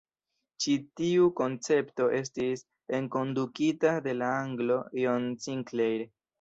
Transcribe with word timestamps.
Ĉi 0.63 0.71
tiu 1.01 1.27
koncepto 1.39 2.07
estis 2.21 2.65
enkondukita 3.01 3.95
de 4.09 4.19
la 4.25 4.33
anglo 4.41 4.83
John 5.05 5.33
Sinclair. 5.49 6.07